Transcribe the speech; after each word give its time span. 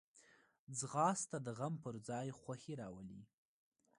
ځغاسته 0.77 1.37
د 1.45 1.47
غم 1.57 1.73
پر 1.83 1.95
ځای 2.07 2.27
خوښي 2.39 2.73
راولي 2.81 3.21